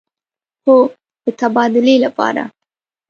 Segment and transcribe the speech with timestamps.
[0.67, 0.75] هو،
[1.23, 2.43] د تبادلې لپاره